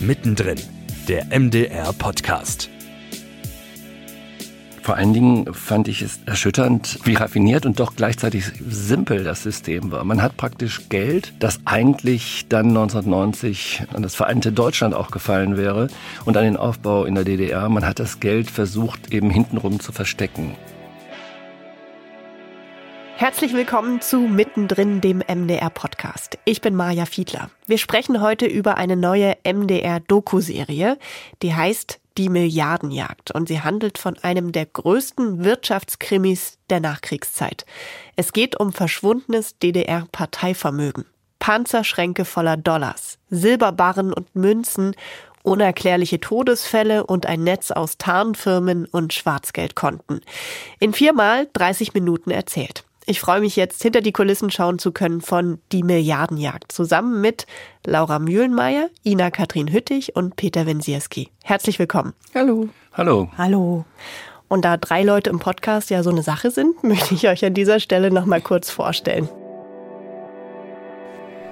[0.00, 0.58] Mittendrin,
[1.08, 2.68] der MDR Podcast.
[4.82, 9.90] Vor allen Dingen fand ich es erschütternd, wie raffiniert und doch gleichzeitig simpel das System
[9.90, 10.04] war.
[10.04, 15.88] Man hat praktisch Geld, das eigentlich dann 1990 an das vereinte Deutschland auch gefallen wäre
[16.26, 17.70] und an den Aufbau in der DDR.
[17.70, 20.54] Man hat das Geld versucht, eben hintenrum zu verstecken.
[23.18, 26.38] Herzlich willkommen zu Mittendrin, dem MDR-Podcast.
[26.44, 27.48] Ich bin Maja Fiedler.
[27.66, 30.98] Wir sprechen heute über eine neue MDR-Doku-Serie,
[31.40, 37.64] die heißt Die Milliardenjagd und sie handelt von einem der größten Wirtschaftskrimis der Nachkriegszeit.
[38.16, 41.06] Es geht um verschwundenes DDR-Parteivermögen.
[41.38, 44.94] Panzerschränke voller Dollars, Silberbarren und Münzen
[45.42, 50.20] unerklärliche Todesfälle und ein Netz aus Tarnfirmen und Schwarzgeldkonten.
[50.80, 52.84] In viermal 30 Minuten erzählt.
[53.08, 57.46] Ich freue mich jetzt, hinter die Kulissen schauen zu können von Die Milliardenjagd, zusammen mit
[57.84, 61.30] Laura Mühlenmeier, Ina Katrin Hüttich und Peter Wensierski.
[61.44, 62.14] Herzlich willkommen.
[62.34, 62.68] Hallo.
[62.94, 63.30] Hallo.
[63.38, 63.84] Hallo.
[64.48, 67.54] Und da drei Leute im Podcast ja so eine Sache sind, möchte ich euch an
[67.54, 69.28] dieser Stelle noch mal kurz vorstellen.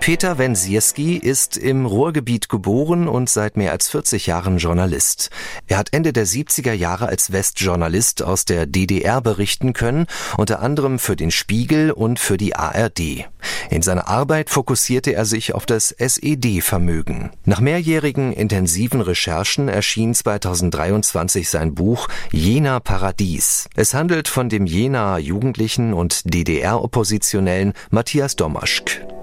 [0.04, 5.30] Peter Wensierski ist im Ruhrgebiet geboren und seit mehr als 40 Jahren Journalist.
[5.66, 10.04] Er hat Ende der 70er Jahre als Westjournalist aus der DDR berichten können,
[10.36, 13.30] unter anderem für den Spiegel und für die ARD.
[13.70, 17.30] In seiner Arbeit fokussierte er sich auf das SED-Vermögen.
[17.46, 23.70] Nach mehrjährigen intensiven Recherchen erschien 2023 sein Buch Jena Paradies.
[23.74, 29.13] Es handelt von dem Jenaer Jugendlichen und DDR-Oppositionellen Matthias Domaschk.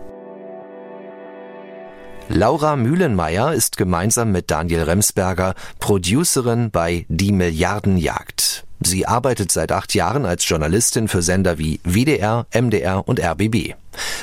[2.33, 8.63] Laura Mühlenmeier ist gemeinsam mit Daniel Remsberger Producerin bei Die Milliardenjagd.
[8.79, 13.75] Sie arbeitet seit acht Jahren als Journalistin für Sender wie WDR, MDR und RBB.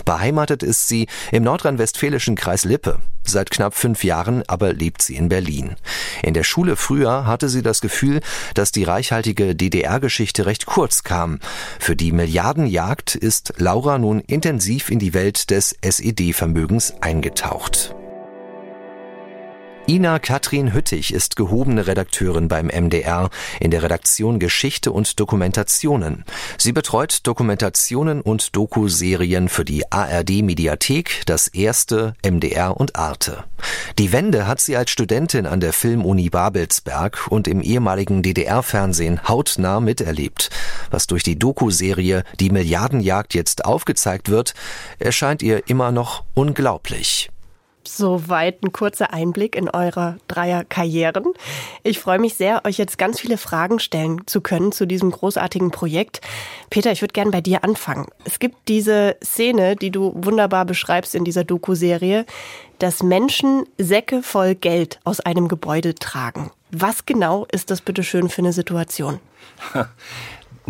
[0.06, 2.98] Beheimatet ist sie im nordrhein-westfälischen Kreis Lippe.
[3.25, 5.77] Seit knapp fünf Jahren aber lebt sie in Berlin.
[6.22, 8.21] In der Schule früher hatte sie das Gefühl,
[8.54, 11.41] dass die reichhaltige DDR-Geschichte recht kurz kam.
[11.78, 17.94] Für die Milliardenjagd ist Laura nun intensiv in die Welt des SED-Vermögens eingetaucht.
[19.88, 26.26] Ina Katrin Hüttich ist gehobene Redakteurin beim MDR in der Redaktion Geschichte und Dokumentationen.
[26.59, 33.44] Sie betreut Dokumentationen und Dokuserien für die ARD Mediathek, das erste, MDR und Arte.
[33.98, 39.81] Die Wende hat sie als Studentin an der Filmuni Babelsberg und im ehemaligen DDR-Fernsehen hautnah
[39.81, 40.50] miterlebt.
[40.91, 44.53] Was durch die Dokuserie Die Milliardenjagd jetzt aufgezeigt wird,
[44.98, 47.31] erscheint ihr immer noch unglaublich.
[47.97, 51.32] Soweit ein kurzer Einblick in eure Dreier-Karrieren.
[51.82, 55.71] Ich freue mich sehr, euch jetzt ganz viele Fragen stellen zu können zu diesem großartigen
[55.71, 56.21] Projekt.
[56.71, 58.06] Peter, ich würde gerne bei dir anfangen.
[58.25, 62.27] Es gibt diese Szene, die du wunderbar beschreibst in dieser Doku-Serie,
[62.78, 66.50] dass Menschen Säcke voll Geld aus einem Gebäude tragen.
[66.71, 69.19] Was genau ist das bitte schön für eine Situation?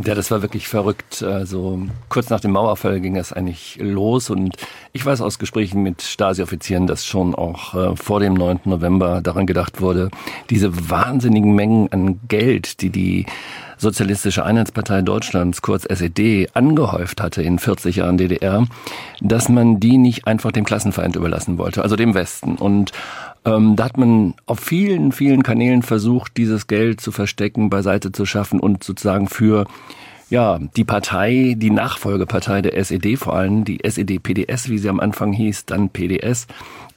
[0.04, 1.22] Ja, das war wirklich verrückt.
[1.22, 4.56] Also kurz nach dem Mauerfall ging das eigentlich los und
[4.92, 8.60] ich weiß aus Gesprächen mit Stasi-Offizieren, dass schon auch äh, vor dem 9.
[8.64, 10.10] November daran gedacht wurde,
[10.50, 13.26] diese wahnsinnigen Mengen an Geld, die die
[13.80, 18.66] Sozialistische Einheitspartei Deutschlands, kurz SED, angehäuft hatte in 40 Jahren DDR,
[19.20, 22.56] dass man die nicht einfach dem Klassenfeind überlassen wollte, also dem Westen.
[22.56, 22.90] Und
[23.48, 28.26] ähm, da hat man auf vielen, vielen Kanälen versucht, dieses Geld zu verstecken, beiseite zu
[28.26, 29.66] schaffen und sozusagen für
[30.30, 35.32] ja, die Partei, die Nachfolgepartei der SED vor allem, die SED-PDS, wie sie am Anfang
[35.32, 36.46] hieß, dann PDS,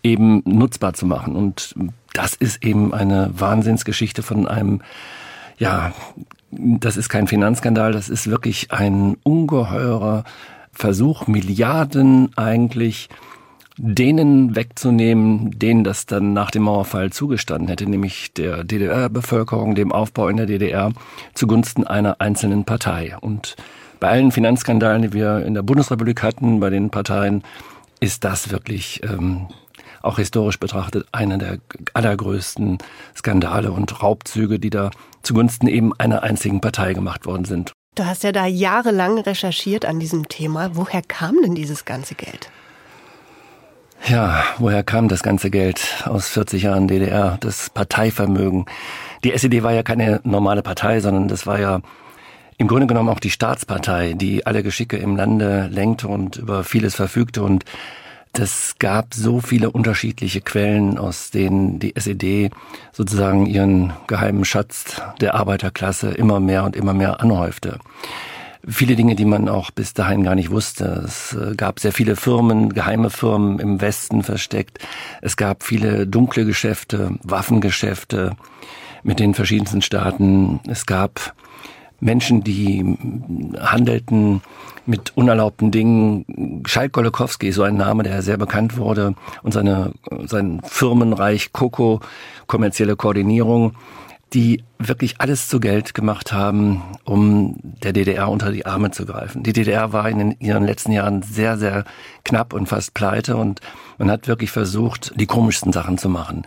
[0.03, 1.37] eben nutzbar zu machen.
[1.37, 1.73] Und
[2.13, 4.81] das ist eben eine Wahnsinnsgeschichte von einem,
[5.57, 5.93] ja,
[6.51, 10.25] das ist kein Finanzskandal, das ist wirklich ein ungeheurer
[10.73, 13.07] Versuch, Milliarden eigentlich
[13.83, 20.27] denen wegzunehmen, denen das dann nach dem Mauerfall zugestanden hätte, nämlich der DDR-Bevölkerung, dem Aufbau
[20.27, 20.93] in der DDR
[21.33, 23.17] zugunsten einer einzelnen Partei.
[23.19, 23.55] Und
[23.99, 27.43] bei allen Finanzskandalen, die wir in der Bundesrepublik hatten, bei den Parteien,
[27.99, 29.47] ist das wirklich ähm,
[30.03, 31.57] auch historisch betrachtet einer der
[31.95, 32.77] allergrößten
[33.15, 34.91] Skandale und Raubzüge, die da
[35.23, 37.71] zugunsten eben einer einzigen Partei gemacht worden sind.
[37.95, 40.75] Du hast ja da jahrelang recherchiert an diesem Thema.
[40.75, 42.51] Woher kam denn dieses ganze Geld?
[44.07, 48.65] Ja, woher kam das ganze Geld aus 40 Jahren DDR, das Parteivermögen?
[49.23, 51.81] Die SED war ja keine normale Partei, sondern das war ja
[52.57, 56.95] im Grunde genommen auch die Staatspartei, die alle Geschicke im Lande lenkte und über vieles
[56.95, 57.63] verfügte und
[58.33, 62.51] das gab so viele unterschiedliche Quellen, aus denen die SED
[62.93, 67.77] sozusagen ihren geheimen Schatz der Arbeiterklasse immer mehr und immer mehr anhäufte.
[68.67, 71.03] Viele Dinge, die man auch bis dahin gar nicht wusste.
[71.05, 74.79] Es äh, gab sehr viele Firmen, geheime Firmen im Westen versteckt.
[75.21, 78.35] Es gab viele dunkle Geschäfte, Waffengeschäfte
[79.03, 80.59] mit den verschiedensten Staaten.
[80.67, 81.33] Es gab
[81.99, 82.97] Menschen, die
[83.59, 84.41] handelten
[84.85, 86.63] mit unerlaubten Dingen.
[86.65, 89.13] Schalk Golokowski, so ein Name, der sehr bekannt wurde,
[89.43, 89.93] und seine,
[90.25, 92.01] sein Firmenreich Coco,
[92.47, 93.75] kommerzielle Koordinierung,
[94.33, 99.43] die wirklich alles zu Geld gemacht haben, um der DDR unter die Arme zu greifen.
[99.43, 101.83] Die DDR war in ihren letzten Jahren sehr, sehr
[102.23, 103.59] knapp und fast pleite und
[103.97, 106.43] man hat wirklich versucht, die komischsten Sachen zu machen.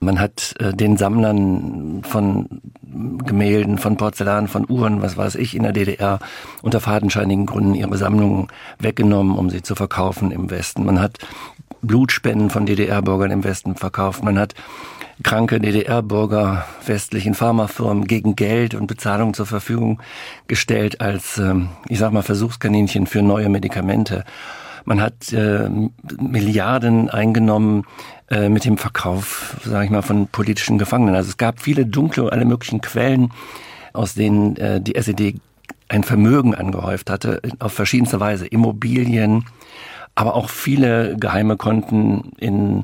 [0.00, 5.62] Man hat äh, den Sammlern von Gemälden, von Porzellan, von Uhren, was weiß ich, in
[5.62, 6.20] der DDR
[6.62, 8.48] unter fadenscheinigen Gründen ihre Sammlungen
[8.78, 10.84] weggenommen, um sie zu verkaufen im Westen.
[10.84, 11.18] Man hat
[11.82, 14.24] Blutspenden von DDR-Bürgern im Westen verkauft.
[14.24, 14.54] Man hat
[15.22, 20.02] kranke DDR-Bürger westlichen Pharmafirmen gegen Geld und Bezahlung zur Verfügung
[20.48, 24.24] gestellt als, ähm, ich sag mal, Versuchskaninchen für neue Medikamente.
[24.84, 25.70] Man hat äh,
[26.20, 27.84] Milliarden eingenommen
[28.30, 31.14] äh, mit dem Verkauf, sage ich mal, von politischen Gefangenen.
[31.14, 33.32] Also es gab viele dunkle, alle möglichen Quellen,
[33.92, 35.36] aus denen äh, die SED
[35.88, 38.46] ein Vermögen angehäuft hatte, auf verschiedenste Weise.
[38.46, 39.46] Immobilien,
[40.14, 42.82] aber auch viele geheime Konten in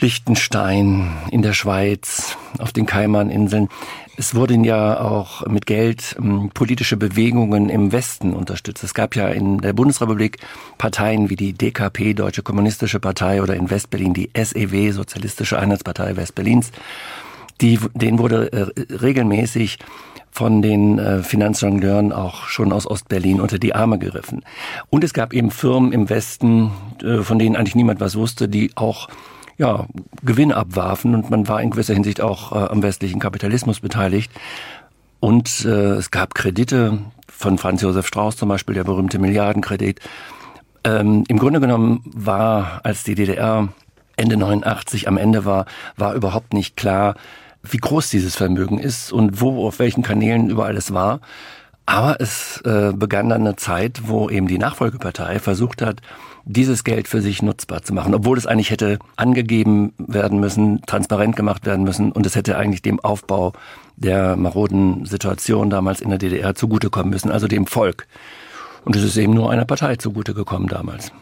[0.00, 3.68] Liechtenstein, in der Schweiz, auf den Kaimaninseln.
[4.16, 8.84] Es wurden ja auch mit Geld ähm, politische Bewegungen im Westen unterstützt.
[8.84, 10.38] Es gab ja in der Bundesrepublik
[10.78, 16.72] Parteien wie die DKP, Deutsche Kommunistische Partei, oder in Westberlin die SEW, Sozialistische Einheitspartei Westberlins.
[17.60, 19.78] Die, denen wurde äh, regelmäßig
[20.30, 24.44] von den äh, Finanzjongleuren auch schon aus Ostberlin unter die Arme geriffen.
[24.88, 26.70] Und es gab eben Firmen im Westen,
[27.02, 29.08] äh, von denen eigentlich niemand was wusste, die auch
[29.60, 29.86] ja,
[30.22, 34.32] Gewinn abwarfen und man war in gewisser Hinsicht auch äh, am westlichen Kapitalismus beteiligt.
[35.20, 36.98] Und äh, es gab Kredite
[37.28, 40.00] von Franz Josef Strauß zum Beispiel, der berühmte Milliardenkredit.
[40.82, 43.68] Ähm, Im Grunde genommen war, als die DDR
[44.16, 45.66] Ende 89 am Ende war,
[45.98, 47.14] war überhaupt nicht klar,
[47.62, 51.20] wie groß dieses Vermögen ist und wo, auf welchen Kanälen überall es war.
[51.84, 56.00] Aber es äh, begann dann eine Zeit, wo eben die Nachfolgepartei versucht hat,
[56.52, 61.36] dieses Geld für sich nutzbar zu machen, obwohl es eigentlich hätte angegeben werden müssen, transparent
[61.36, 63.52] gemacht werden müssen und es hätte eigentlich dem Aufbau
[63.96, 68.06] der maroden Situation damals in der DDR zugutekommen müssen, also dem Volk.
[68.84, 71.12] Und es ist eben nur einer Partei zugutegekommen damals.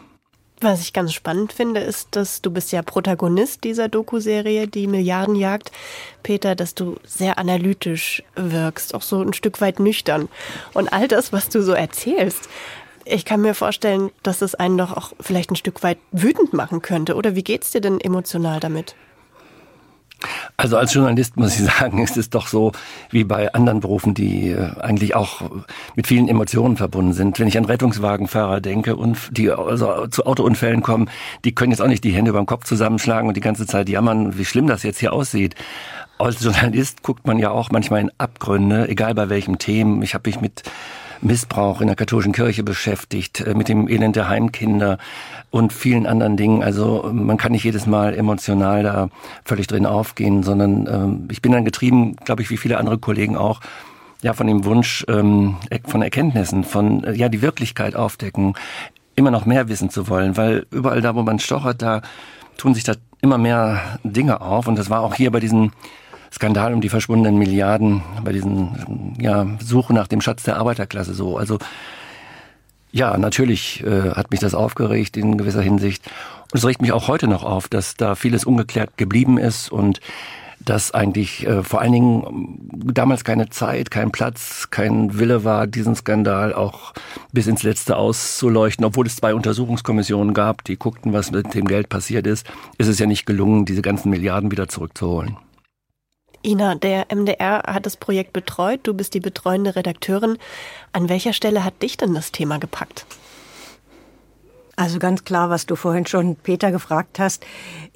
[0.61, 5.71] Was ich ganz spannend finde, ist, dass du bist ja Protagonist dieser Doku-Serie, die Milliardenjagd.
[6.21, 10.27] Peter, dass du sehr analytisch wirkst, auch so ein Stück weit nüchtern.
[10.73, 12.49] Und all das, was du so erzählst,
[13.09, 16.81] ich kann mir vorstellen, dass es einen doch auch vielleicht ein Stück weit wütend machen
[16.81, 17.15] könnte.
[17.15, 18.95] Oder wie geht's dir denn emotional damit?
[20.57, 22.73] Also als Journalist muss ich sagen, ist es doch so
[23.09, 25.41] wie bei anderen Berufen, die äh, eigentlich auch
[25.95, 27.39] mit vielen Emotionen verbunden sind.
[27.39, 31.09] Wenn ich an Rettungswagenfahrer denke und die also zu Autounfällen kommen,
[31.45, 33.89] die können jetzt auch nicht die Hände über den Kopf zusammenschlagen und die ganze Zeit
[33.89, 35.55] jammern, wie schlimm das jetzt hier aussieht.
[36.17, 40.01] Als Journalist guckt man ja auch manchmal in Abgründe, egal bei welchem Themen.
[40.01, 40.63] Ich habe mich mit
[41.21, 44.97] Missbrauch in der katholischen Kirche beschäftigt, äh, mit dem Elend der Heimkinder
[45.51, 46.63] und vielen anderen Dingen.
[46.63, 49.09] Also man kann nicht jedes Mal emotional da
[49.45, 53.35] völlig drin aufgehen, sondern ähm, ich bin dann getrieben, glaube ich, wie viele andere Kollegen
[53.35, 53.61] auch,
[54.21, 58.53] ja, von dem Wunsch ähm, von Erkenntnissen, von äh, ja die Wirklichkeit aufdecken,
[59.15, 62.01] immer noch mehr wissen zu wollen, weil überall da, wo man stochert, da
[62.57, 64.67] tun sich da immer mehr Dinge auf.
[64.67, 65.71] Und das war auch hier bei diesen
[66.31, 71.37] Skandal um die verschwundenen Milliarden, bei diesen ja, Suche nach dem Schatz der Arbeiterklasse so.
[71.37, 71.57] Also
[72.91, 76.05] ja, natürlich äh, hat mich das aufgeregt in gewisser Hinsicht.
[76.51, 79.99] Und es regt mich auch heute noch auf, dass da vieles ungeklärt geblieben ist und
[80.59, 82.57] dass eigentlich äh, vor allen Dingen
[82.93, 86.93] damals keine Zeit, kein Platz, kein Wille war, diesen Skandal auch
[87.31, 88.83] bis ins Letzte auszuleuchten.
[88.83, 92.45] Obwohl es zwei Untersuchungskommissionen gab, die guckten, was mit dem Geld passiert ist,
[92.77, 95.37] ist es ja nicht gelungen, diese ganzen Milliarden wieder zurückzuholen.
[96.43, 98.81] Ina, der MDR hat das Projekt betreut.
[98.83, 100.37] Du bist die betreuende Redakteurin.
[100.93, 103.05] An welcher Stelle hat dich denn das Thema gepackt?
[104.79, 107.45] Also ganz klar, was du vorhin schon Peter gefragt hast.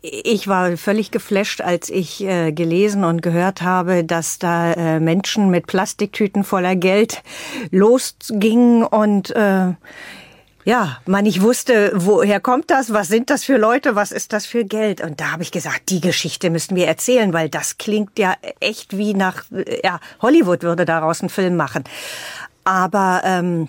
[0.02, 5.50] Ich war völlig geflasht, als ich äh, gelesen und gehört habe, dass da äh, Menschen
[5.50, 7.24] mit Plastiktüten voller Geld
[7.72, 9.72] losgingen und äh,
[10.66, 14.46] ja, man nicht wusste, woher kommt das, was sind das für Leute, was ist das
[14.46, 15.02] für Geld.
[15.02, 18.98] Und da habe ich gesagt, die Geschichte müssten wir erzählen, weil das klingt ja echt
[18.98, 19.44] wie nach,
[19.84, 21.84] ja, Hollywood würde daraus einen Film machen.
[22.64, 23.68] Aber ähm,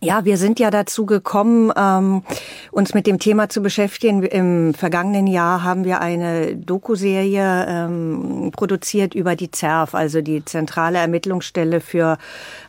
[0.00, 2.22] ja, wir sind ja dazu gekommen, ähm,
[2.70, 4.22] uns mit dem Thema zu beschäftigen.
[4.22, 10.98] Im vergangenen Jahr haben wir eine Doku-Serie ähm, produziert über die ZERF, also die Zentrale
[10.98, 12.18] Ermittlungsstelle für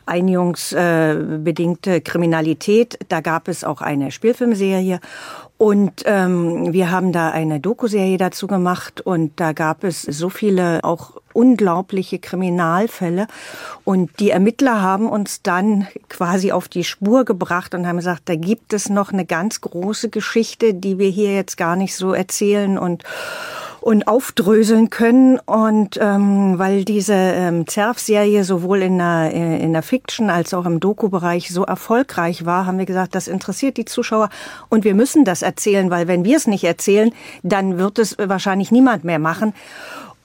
[0.06, 2.98] einigungsbedingte Kriminalität.
[3.08, 5.00] Da gab es auch eine Spielfilmserie
[5.60, 10.82] und ähm, wir haben da eine Dokuserie dazu gemacht und da gab es so viele
[10.84, 13.26] auch unglaubliche Kriminalfälle.
[13.84, 18.36] Und die Ermittler haben uns dann quasi auf die Spur gebracht und haben gesagt, da
[18.36, 22.78] gibt es noch eine ganz große Geschichte, die wir hier jetzt gar nicht so erzählen
[22.78, 23.04] und
[23.80, 25.38] und aufdröseln können.
[25.38, 30.66] Und ähm, weil diese ähm, Zerf-Serie sowohl in der, äh, in der Fiction als auch
[30.66, 34.28] im Doku-Bereich so erfolgreich war, haben wir gesagt, das interessiert die Zuschauer
[34.68, 38.70] und wir müssen das erzählen, weil wenn wir es nicht erzählen, dann wird es wahrscheinlich
[38.70, 39.54] niemand mehr machen.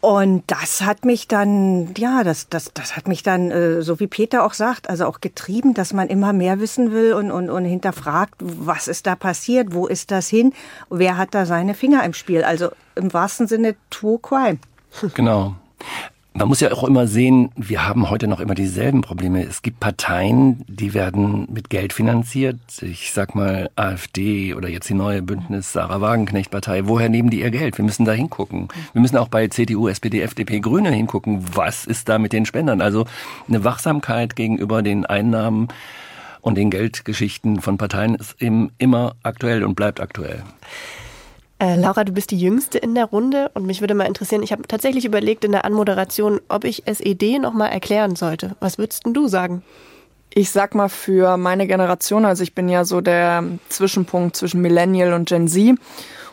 [0.05, 4.05] Und das hat mich dann, ja, das, das, das hat mich dann, äh, so wie
[4.05, 7.65] Peter auch sagt, also auch getrieben, dass man immer mehr wissen will und, und, und
[7.65, 10.53] hinterfragt, was ist da passiert, wo ist das hin,
[10.91, 12.43] wer hat da seine Finger im Spiel.
[12.43, 14.59] Also im wahrsten Sinne True Crime.
[15.15, 15.55] Genau.
[16.37, 19.41] Man muss ja auch immer sehen, wir haben heute noch immer dieselben Probleme.
[19.45, 22.59] Es gibt Parteien, die werden mit Geld finanziert.
[22.81, 26.87] Ich sag mal AfD oder jetzt die neue Bündnis Sarah Wagenknecht Partei.
[26.87, 27.77] Woher nehmen die ihr Geld?
[27.77, 28.67] Wir müssen da hingucken.
[28.91, 31.41] Wir müssen auch bei CDU, SPD, FDP, Grüne hingucken.
[31.53, 32.81] Was ist da mit den Spendern?
[32.81, 33.05] Also
[33.47, 35.69] eine Wachsamkeit gegenüber den Einnahmen
[36.41, 40.43] und den Geldgeschichten von Parteien ist eben immer aktuell und bleibt aktuell.
[41.57, 44.51] Äh, Laura, du bist die Jüngste in der Runde und mich würde mal interessieren, ich
[44.51, 48.55] habe tatsächlich überlegt in der Anmoderation, ob ich SED nochmal erklären sollte.
[48.59, 49.63] Was würdest denn du sagen?
[50.33, 55.13] Ich sag mal für meine Generation, also ich bin ja so der Zwischenpunkt zwischen Millennial
[55.13, 55.77] und Gen Z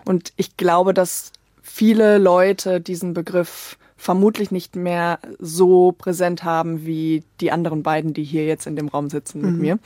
[0.05, 1.31] und ich glaube, dass
[1.62, 8.25] viele Leute diesen Begriff vermutlich nicht mehr so präsent haben wie die anderen beiden, die
[8.25, 9.61] hier jetzt in dem Raum sitzen mit mhm.
[9.61, 9.79] mir.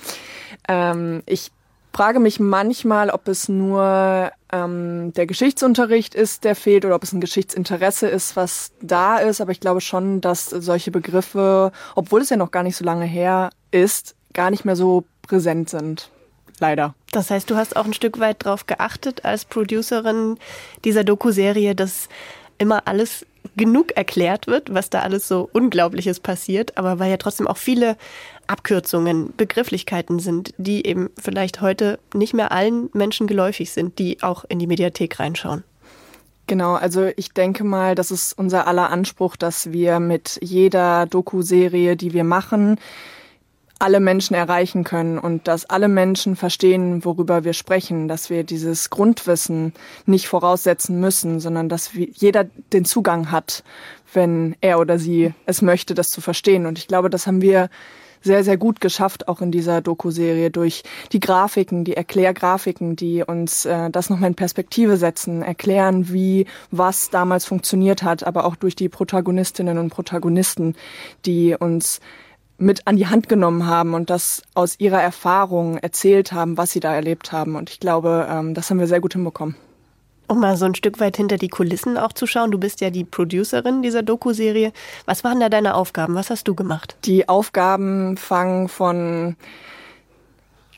[0.66, 1.50] Ähm, ich
[1.93, 7.12] frage mich manchmal, ob es nur ähm, der Geschichtsunterricht ist, der fehlt, oder ob es
[7.12, 9.41] ein Geschichtsinteresse ist, was da ist.
[9.41, 13.05] Aber ich glaube schon, dass solche Begriffe, obwohl es ja noch gar nicht so lange
[13.05, 16.11] her ist, gar nicht mehr so präsent sind.
[16.59, 16.95] Leider.
[17.12, 20.38] Das heißt, du hast auch ein Stück weit darauf geachtet als Producerin
[20.85, 22.09] dieser Doku-Serie, dass
[22.59, 23.26] immer alles
[23.57, 27.97] genug erklärt wird, was da alles so Unglaubliches passiert, aber weil ja trotzdem auch viele
[28.47, 34.45] Abkürzungen, Begrifflichkeiten sind, die eben vielleicht heute nicht mehr allen Menschen geläufig sind, die auch
[34.49, 35.65] in die Mediathek reinschauen.
[36.47, 41.97] Genau, also ich denke mal, das ist unser aller Anspruch, dass wir mit jeder Doku-Serie,
[41.97, 42.79] die wir machen,
[43.78, 48.90] alle Menschen erreichen können und dass alle Menschen verstehen, worüber wir sprechen, dass wir dieses
[48.90, 49.75] Grundwissen
[50.06, 53.64] nicht voraussetzen müssen, sondern dass jeder den Zugang hat,
[54.14, 56.64] wenn er oder sie es möchte, das zu verstehen.
[56.64, 57.68] Und ich glaube, das haben wir
[58.23, 63.66] sehr, sehr gut geschafft, auch in dieser Doku-Serie durch die Grafiken, die Erklärgrafiken, die uns
[63.66, 68.75] äh, das nochmal in Perspektive setzen, erklären, wie was damals funktioniert hat, aber auch durch
[68.75, 70.75] die Protagonistinnen und Protagonisten,
[71.25, 72.00] die uns
[72.59, 76.81] mit an die Hand genommen haben und das aus ihrer Erfahrung erzählt haben, was sie
[76.81, 77.57] da erlebt haben.
[77.57, 79.57] Und ich glaube, ähm, das haben wir sehr gut hinbekommen.
[80.29, 82.51] Um mal so ein Stück weit hinter die Kulissen auch zu schauen.
[82.51, 84.73] Du bist ja die Producerin dieser Doku-Serie.
[85.05, 86.17] Was waren da deine Aufgaben?
[86.17, 86.97] Was hast du gemacht?
[87.05, 89.37] Die Aufgaben fangen von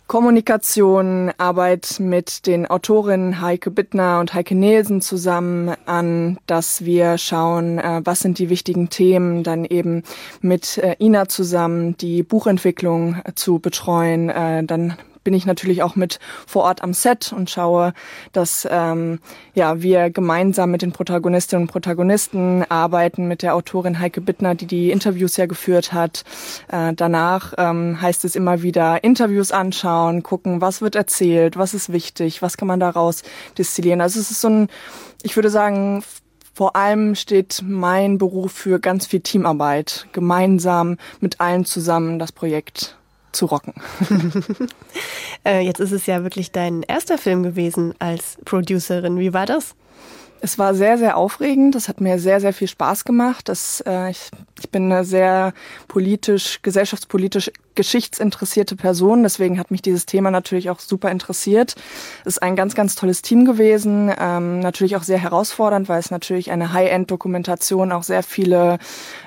[0.08, 7.78] Kommunikation, Arbeit mit den Autorinnen Heike Bittner und Heike Nielsen zusammen an, dass wir schauen,
[7.78, 10.04] äh, was sind die wichtigen Themen, dann eben
[10.40, 14.96] mit äh, Ina zusammen die Buchentwicklung zu betreuen, äh, dann
[15.28, 17.92] bin ich natürlich auch mit vor Ort am Set und schaue,
[18.32, 19.18] dass ähm,
[19.52, 24.64] ja wir gemeinsam mit den Protagonistinnen und Protagonisten arbeiten, mit der Autorin Heike Bittner, die
[24.64, 26.24] die Interviews ja geführt hat.
[26.72, 31.92] Äh, danach ähm, heißt es immer wieder Interviews anschauen, gucken, was wird erzählt, was ist
[31.92, 33.22] wichtig, was kann man daraus
[33.58, 34.00] destillieren.
[34.00, 34.68] Also es ist so ein,
[35.22, 36.02] ich würde sagen,
[36.54, 42.97] vor allem steht mein Beruf für ganz viel Teamarbeit, gemeinsam mit allen zusammen das Projekt
[43.32, 43.74] zu rocken.
[45.44, 49.20] Äh, jetzt ist es ja wirklich dein erster Film gewesen als Producerin.
[49.20, 49.76] Wie war das?
[50.40, 51.76] Es war sehr, sehr aufregend.
[51.76, 53.48] Das hat mir sehr, sehr viel Spaß gemacht.
[53.48, 55.54] Das, äh, ich, ich bin eine sehr
[55.86, 59.22] politisch, gesellschaftspolitisch geschichtsinteressierte Person.
[59.22, 61.76] Deswegen hat mich dieses Thema natürlich auch super interessiert.
[62.24, 64.12] Es ist ein ganz, ganz tolles Team gewesen.
[64.18, 68.78] Ähm, natürlich auch sehr herausfordernd, weil es natürlich eine High-End-Dokumentation auch sehr viele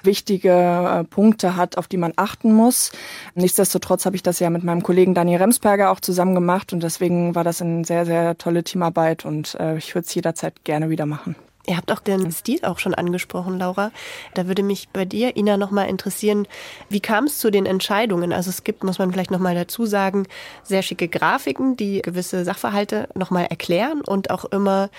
[0.04, 2.92] wichtige äh, Punkte hat, auf die man achten muss.
[3.36, 7.34] Nichtsdestotrotz habe ich das ja mit meinem Kollegen Daniel Remsberger auch zusammen gemacht und deswegen
[7.36, 11.06] war das eine sehr, sehr tolle Teamarbeit und äh, ich würde es jederzeit gerne wieder
[11.06, 11.38] machen.
[11.68, 13.92] Ihr habt auch den Stil auch schon angesprochen, Laura.
[14.34, 16.48] Da würde mich bei dir, Ina, nochmal interessieren,
[16.90, 18.34] wie kam es zu den Entscheidungen?
[18.34, 20.28] Also es gibt, muss man vielleicht nochmal dazu sagen,
[20.64, 24.90] sehr schicke Grafiken, die gewisse Sachverhalte nochmal erklären und auch immer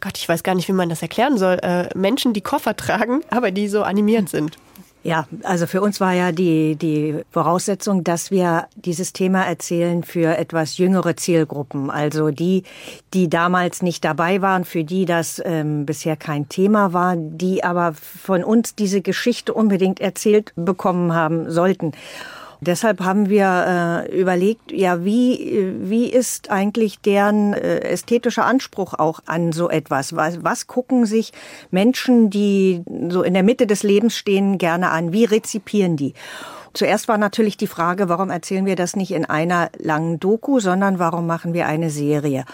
[0.00, 1.58] Gott, ich weiß gar nicht, wie man das erklären soll.
[1.60, 4.58] Äh, Menschen, die Koffer tragen, aber die so animiert sind.
[5.04, 10.36] Ja, also für uns war ja die, die Voraussetzung, dass wir dieses Thema erzählen für
[10.36, 11.88] etwas jüngere Zielgruppen.
[11.88, 12.64] Also die,
[13.14, 17.92] die damals nicht dabei waren, für die das ähm, bisher kein Thema war, die aber
[17.94, 21.92] von uns diese Geschichte unbedingt erzählt bekommen haben sollten.
[22.60, 29.20] Deshalb haben wir äh, überlegt, ja, wie, wie ist eigentlich deren äh, ästhetischer Anspruch auch
[29.26, 30.16] an so etwas?
[30.16, 31.32] Was, was gucken sich
[31.70, 35.12] Menschen, die so in der Mitte des Lebens stehen, gerne an?
[35.12, 36.14] Wie rezipieren die?
[36.74, 40.98] Zuerst war natürlich die Frage, warum erzählen wir das nicht in einer langen Doku, sondern
[40.98, 42.44] warum machen wir eine Serie?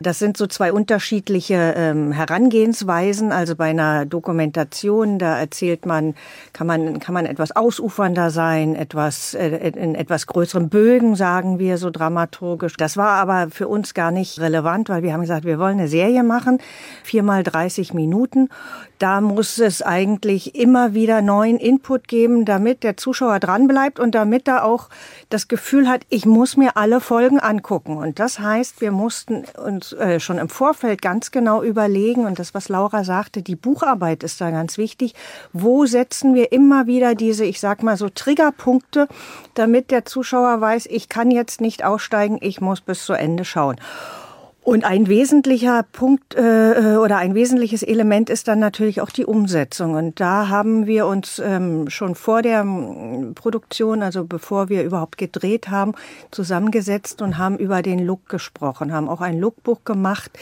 [0.00, 3.32] Das sind so zwei unterschiedliche ähm, Herangehensweisen.
[3.32, 6.14] Also bei einer Dokumentation, da erzählt man,
[6.52, 11.78] kann man, kann man etwas ausufernder sein, etwas, äh, in etwas größeren Bögen, sagen wir
[11.78, 12.76] so dramaturgisch.
[12.76, 15.88] Das war aber für uns gar nicht relevant, weil wir haben gesagt, wir wollen eine
[15.88, 16.58] Serie machen,
[17.02, 18.48] viermal 30 Minuten.
[18.98, 24.14] Da muss es eigentlich immer wieder neuen Input geben, damit der Zuschauer dran bleibt und
[24.14, 24.88] damit er auch
[25.28, 27.96] das Gefühl hat, ich muss mir alle Folgen angucken.
[27.96, 32.54] Und das heißt, wir mussten uns äh, schon im Vorfeld ganz genau überlegen, und das,
[32.54, 35.14] was Laura sagte, die Bucharbeit ist da ganz wichtig.
[35.52, 39.08] Wo setzen wir immer wieder diese, ich sag mal so Triggerpunkte,
[39.54, 43.76] damit der Zuschauer weiß, ich kann jetzt nicht aussteigen, ich muss bis zu Ende schauen.
[44.68, 49.94] Und ein wesentlicher Punkt äh, oder ein wesentliches Element ist dann natürlich auch die Umsetzung.
[49.94, 55.16] Und da haben wir uns ähm, schon vor der ähm, Produktion, also bevor wir überhaupt
[55.16, 55.94] gedreht haben,
[56.30, 60.32] zusammengesetzt und haben über den Look gesprochen, haben auch ein Lookbuch gemacht.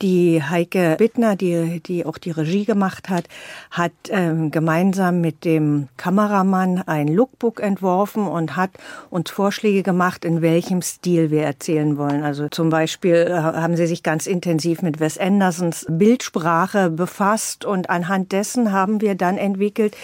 [0.00, 3.24] Die Heike Bittner, die, die auch die Regie gemacht hat,
[3.72, 8.70] hat ähm, gemeinsam mit dem Kameramann ein Lookbook entworfen und hat
[9.10, 12.22] uns Vorschläge gemacht, in welchem Stil wir erzählen wollen.
[12.22, 17.90] Also zum Beispiel äh, haben sie sich ganz intensiv mit Wes Andersons Bildsprache befasst und
[17.90, 19.96] anhand dessen haben wir dann entwickelt,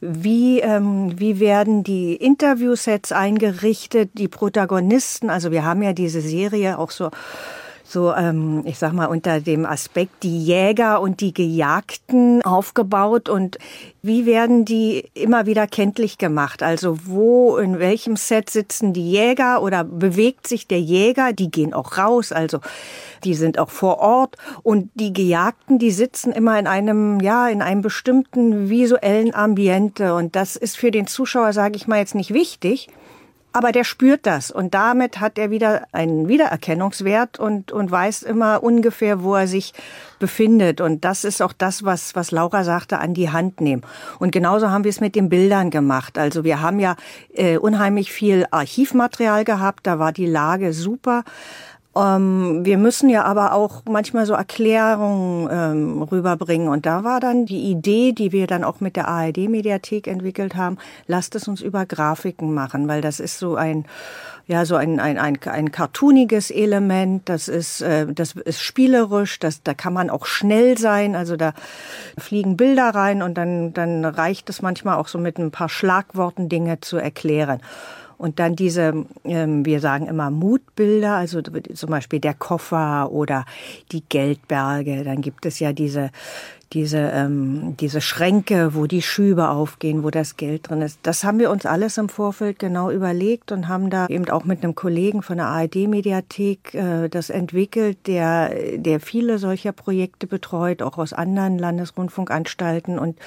[0.00, 5.28] wie, ähm, wie werden die Interviewsets eingerichtet, die Protagonisten.
[5.28, 7.10] Also wir haben ja diese Serie auch so
[7.92, 13.58] so, ähm, ich sag mal, unter dem Aspekt die Jäger und die Gejagten aufgebaut und
[14.00, 16.62] wie werden die immer wieder kenntlich gemacht?
[16.62, 21.32] Also wo, in welchem Set sitzen die Jäger oder bewegt sich der Jäger?
[21.32, 22.60] Die gehen auch raus, also
[23.24, 27.62] die sind auch vor Ort und die Gejagten, die sitzen immer in einem, ja, in
[27.62, 32.32] einem bestimmten visuellen Ambiente und das ist für den Zuschauer, sage ich mal, jetzt nicht
[32.32, 32.88] wichtig.
[33.52, 38.62] Aber der spürt das und damit hat er wieder einen Wiedererkennungswert und, und weiß immer
[38.62, 39.74] ungefähr, wo er sich
[40.18, 40.80] befindet.
[40.80, 43.82] Und das ist auch das, was, was Laura sagte, an die Hand nehmen.
[44.18, 46.16] Und genauso haben wir es mit den Bildern gemacht.
[46.16, 46.96] Also wir haben ja
[47.34, 51.24] äh, unheimlich viel Archivmaterial gehabt, da war die Lage super.
[51.94, 56.68] Ähm, wir müssen ja aber auch manchmal so Erklärungen ähm, rüberbringen.
[56.68, 60.78] Und da war dann die Idee, die wir dann auch mit der ARD-Mediathek entwickelt haben,
[61.06, 63.84] lasst es uns über Grafiken machen, weil das ist so ein
[64.48, 67.28] ja so ein ein ein, ein cartooniges Element.
[67.28, 69.38] Das ist äh, das ist spielerisch.
[69.38, 71.14] Das da kann man auch schnell sein.
[71.14, 71.52] Also da
[72.18, 76.48] fliegen Bilder rein und dann dann reicht es manchmal auch so mit ein paar Schlagworten
[76.48, 77.60] Dinge zu erklären.
[78.22, 83.44] Und dann diese, ähm, wir sagen immer Mutbilder, also zum Beispiel der Koffer oder
[83.90, 85.02] die Geldberge.
[85.02, 86.12] Dann gibt es ja diese,
[86.72, 90.98] diese, ähm, diese Schränke, wo die Schübe aufgehen, wo das Geld drin ist.
[91.02, 94.62] Das haben wir uns alles im Vorfeld genau überlegt und haben da eben auch mit
[94.62, 100.98] einem Kollegen von der ARD-Mediathek äh, das entwickelt, der, der viele solcher Projekte betreut, auch
[100.98, 103.18] aus anderen Landesrundfunkanstalten und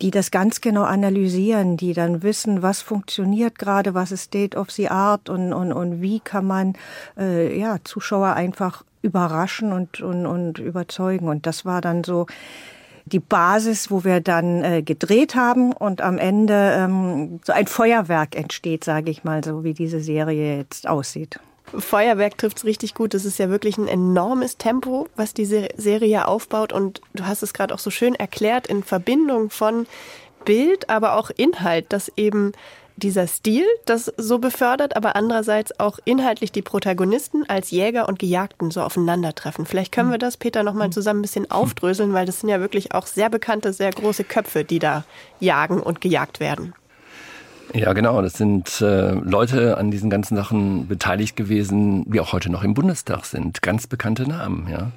[0.00, 4.70] die das ganz genau analysieren, die dann wissen, was funktioniert gerade, was ist State of
[4.70, 6.74] the Art und, und, und wie kann man
[7.18, 11.28] äh, ja, Zuschauer einfach überraschen und, und, und überzeugen.
[11.28, 12.26] Und das war dann so
[13.06, 18.36] die Basis, wo wir dann äh, gedreht haben und am Ende ähm, so ein Feuerwerk
[18.36, 21.38] entsteht, sage ich mal, so wie diese Serie jetzt aussieht.
[21.66, 23.14] Feuerwerk trifft es richtig gut.
[23.14, 26.72] Das ist ja wirklich ein enormes Tempo, was diese Serie aufbaut.
[26.72, 29.86] Und du hast es gerade auch so schön erklärt in Verbindung von
[30.44, 32.52] Bild, aber auch Inhalt, dass eben
[32.96, 38.70] dieser Stil das so befördert, aber andererseits auch inhaltlich die Protagonisten als Jäger und Gejagten
[38.70, 39.66] so aufeinandertreffen.
[39.66, 42.92] Vielleicht können wir das, Peter, nochmal zusammen ein bisschen aufdröseln, weil das sind ja wirklich
[42.92, 45.04] auch sehr bekannte, sehr große Köpfe, die da
[45.40, 46.74] jagen und gejagt werden.
[47.74, 48.22] Ja, genau.
[48.22, 52.74] Das sind äh, Leute an diesen ganzen Sachen beteiligt gewesen, wie auch heute noch im
[52.74, 53.60] Bundestag sind.
[53.60, 54.92] Ganz bekannte Namen, ja.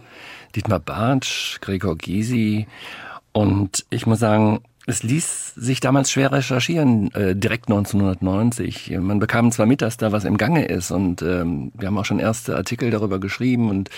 [0.56, 2.68] Dietmar Bartsch, Gregor Gysi.
[3.32, 8.98] Und ich muss sagen, es ließ sich damals schwer recherchieren, äh, direkt 1990.
[9.00, 12.06] Man bekam zwar mit, dass da was im Gange ist und ähm, wir haben auch
[12.06, 13.90] schon erste Artikel darüber geschrieben und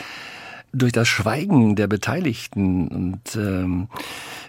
[0.73, 3.87] durch das Schweigen der Beteiligten und ähm,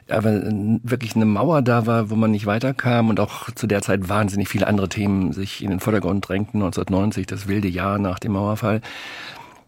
[0.09, 0.43] aber
[0.83, 4.49] wirklich eine Mauer da war, wo man nicht weiterkam und auch zu der Zeit wahnsinnig
[4.49, 6.61] viele andere Themen sich in den Vordergrund drängten.
[6.61, 8.83] 1990, das wilde Jahr nach dem Mauerfall,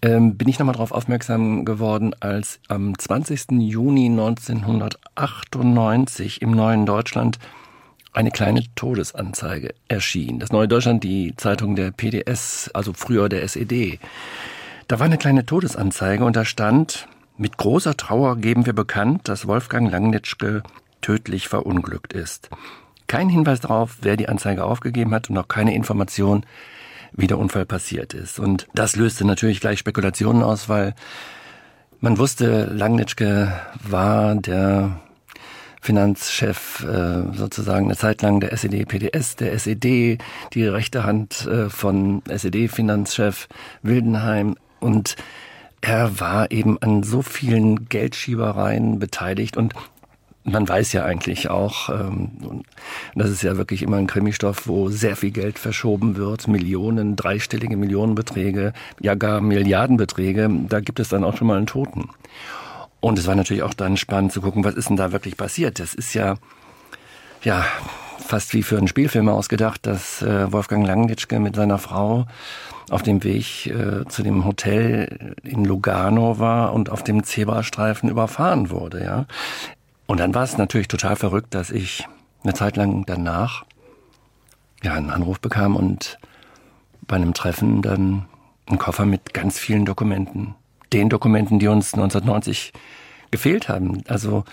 [0.05, 3.53] ähm, bin ich nochmal darauf aufmerksam geworden, als am 20.
[3.53, 7.39] Juni 1998 im Neuen Deutschland
[8.13, 10.41] eine kleine Todesanzeige erschien.
[10.41, 13.99] Das Neue Deutschland, die Zeitung der PDS, also früher der SED.
[14.89, 19.47] Da war eine kleine Todesanzeige und da stand, mit großer Trauer geben wir bekannt, dass
[19.47, 20.63] Wolfgang Langnitschke
[21.01, 22.51] tödlich verunglückt ist.
[23.07, 26.45] Kein Hinweis darauf, wer die Anzeige aufgegeben hat und auch keine Information,
[27.17, 28.39] wie der Unfall passiert ist.
[28.39, 30.95] Und das löste natürlich gleich Spekulationen aus, weil
[32.01, 35.01] man wusste, Langnitschke war der
[35.81, 40.19] Finanzchef äh, sozusagen eine Zeit lang der SED-PDS, der SED,
[40.55, 43.49] die rechte Hand äh, von SED-Finanzchef
[43.83, 45.17] Wildenheim und
[45.83, 49.75] er war eben an so vielen Geldschiebereien beteiligt und
[50.45, 52.63] man weiß ja eigentlich auch, ähm,
[53.15, 57.77] das ist ja wirklich immer ein Krimistoff, wo sehr viel Geld verschoben wird, Millionen, dreistellige
[57.77, 62.11] Millionenbeträge, ja gar Milliardenbeträge, da gibt es dann auch schon mal einen Toten.
[63.01, 65.79] Und es war natürlich auch dann spannend zu gucken, was ist denn da wirklich passiert.
[65.79, 66.37] Das ist ja,
[67.43, 67.65] ja,
[68.19, 72.27] fast wie für einen Spielfilm ausgedacht, dass äh, Wolfgang Langnitschke mit seiner Frau
[72.91, 78.71] auf dem Weg äh, zu dem Hotel in Lugano war und auf dem Zebrastreifen überfahren
[78.71, 79.27] wurde, ja.
[80.07, 82.07] Und dann war es natürlich total verrückt, dass ich
[82.43, 83.65] eine Zeit lang danach
[84.83, 86.19] ja einen Anruf bekam und
[87.07, 88.27] bei einem Treffen dann
[88.67, 90.55] einen Koffer mit ganz vielen Dokumenten.
[90.93, 92.73] Den Dokumenten, die uns 1990
[93.31, 94.03] gefehlt haben.
[94.09, 94.45] Also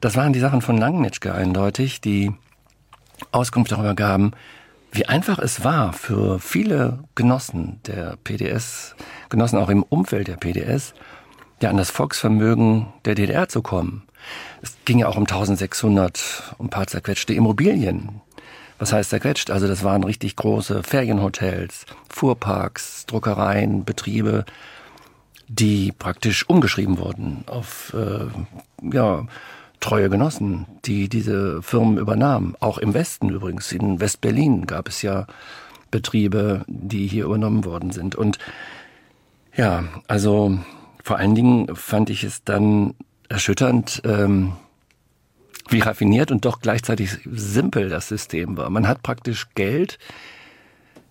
[0.00, 2.32] das waren die Sachen von Langnitschke eindeutig, die
[3.32, 4.32] Auskunft darüber gaben,
[4.92, 8.96] wie einfach es war für viele Genossen der PDS,
[9.28, 10.94] Genossen auch im Umfeld der PDS,
[11.60, 14.07] ja an das Volksvermögen der DDR zu kommen.
[14.62, 18.20] Es ging ja auch um 1600, um ein paar zerquetschte Immobilien.
[18.78, 19.50] Was heißt zerquetscht?
[19.50, 24.44] Also das waren richtig große Ferienhotels, Fuhrparks, Druckereien, Betriebe,
[25.48, 28.26] die praktisch umgeschrieben wurden auf äh,
[28.94, 29.26] ja,
[29.80, 32.54] treue Genossen, die diese Firmen übernahmen.
[32.60, 35.26] Auch im Westen übrigens, in West-Berlin gab es ja
[35.90, 38.14] Betriebe, die hier übernommen worden sind.
[38.14, 38.38] Und
[39.56, 40.58] ja, also
[41.02, 42.94] vor allen Dingen fand ich es dann
[43.28, 44.54] erschütternd, ähm,
[45.68, 48.70] wie raffiniert und doch gleichzeitig simpel das System war.
[48.70, 49.98] Man hat praktisch Geld,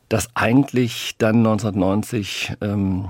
[0.09, 3.09] das eigentlich dann 1990 ähm,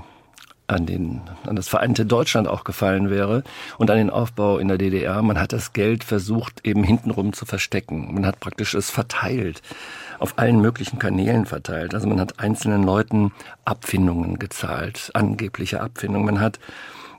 [0.67, 3.43] an, den, an das vereinte Deutschland auch gefallen wäre
[3.77, 5.21] und an den Aufbau in der DDR.
[5.21, 8.13] Man hat das Geld versucht, eben hintenrum zu verstecken.
[8.13, 9.61] Man hat praktisch es verteilt,
[10.19, 11.93] auf allen möglichen Kanälen verteilt.
[11.93, 13.31] Also man hat einzelnen Leuten
[13.63, 16.25] Abfindungen gezahlt, angebliche Abfindungen.
[16.25, 16.59] Man hat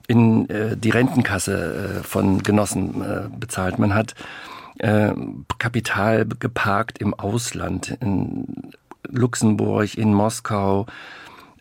[0.09, 3.79] in äh, die Rentenkasse äh, von Genossen äh, bezahlt.
[3.79, 4.17] Man hat
[4.79, 5.13] äh,
[5.59, 8.73] Kapital geparkt im Ausland, in
[9.09, 10.87] Luxemburg, in Moskau,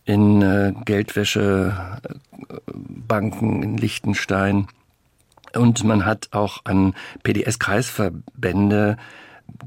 [0.06, 4.68] in äh, Geldwäschebanken in Liechtenstein.
[5.54, 8.98] Und man hat auch an PDS-Kreisverbände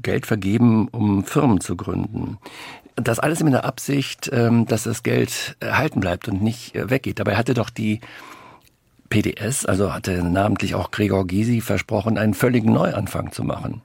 [0.01, 2.39] Geld vergeben, um Firmen zu gründen.
[2.95, 7.19] Das alles mit der Absicht, ähm, dass das Geld erhalten bleibt und nicht äh, weggeht.
[7.19, 7.99] Dabei hatte doch die
[9.11, 13.83] PDS, also hatte namentlich auch Gregor Gysi versprochen, einen völligen Neuanfang zu machen.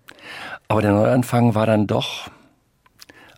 [0.69, 2.31] Aber der Neuanfang war dann doch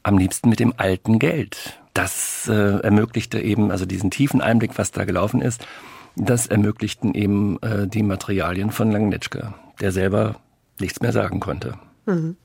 [0.04, 4.92] am liebsten mit dem alten Geld das äh, ermöglichte eben, also diesen tiefen Einblick, was
[4.92, 5.66] da gelaufen ist,
[6.14, 10.36] das ermöglichten eben äh, die Materialien von Langnitschke, der selber
[10.78, 11.74] nichts mehr sagen konnte.
[12.06, 12.36] Mhm.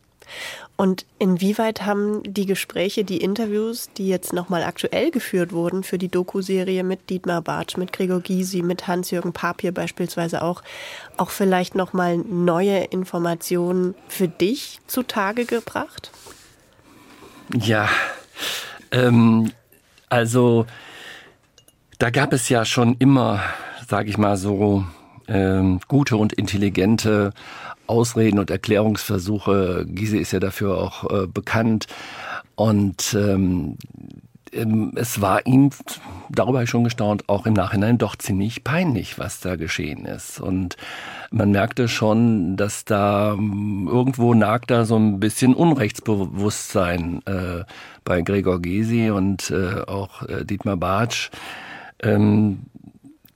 [0.76, 6.08] Und inwieweit haben die Gespräche, die Interviews, die jetzt nochmal aktuell geführt wurden für die
[6.08, 10.64] Doku-Serie mit Dietmar Bartsch, mit Gregor Gysi, mit Hans-Jürgen Papier beispielsweise auch,
[11.16, 16.12] auch vielleicht nochmal neue Informationen für dich zutage gebracht?
[17.56, 17.88] Ja,
[18.92, 19.52] ähm,
[20.10, 20.66] also
[22.00, 23.42] da gab es ja schon immer,
[23.88, 24.86] sage ich mal so,
[25.28, 27.32] ähm, gute und intelligente
[27.88, 29.86] Ausreden und Erklärungsversuche.
[29.88, 31.88] Giese ist ja dafür auch äh, bekannt.
[32.56, 33.78] Und ähm,
[34.54, 35.72] ähm, es war ihm,
[36.30, 40.40] darüber habe ich schon gestaunt, auch im Nachhinein doch ziemlich peinlich, was da geschehen ist.
[40.40, 40.78] Und
[41.32, 47.64] man merkte schon, dass da ähm, irgendwo nagt da so ein bisschen Unrechtsbewusstsein äh,
[48.04, 51.32] bei Gregor Gysi und äh, auch äh, Dietmar Bartsch.
[52.02, 52.60] Ähm,